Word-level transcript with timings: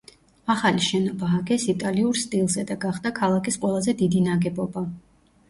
ახალი 0.51 0.85
შენობა 0.85 1.29
ააგეს 1.33 1.65
იტალიურ 1.73 2.17
სტილზე 2.21 2.65
და 2.73 2.79
გახდა 2.87 3.13
ქალაქის 3.21 3.61
ყველაზე 3.67 3.97
დიდი 4.03 4.27
ნაგებობა. 4.31 4.87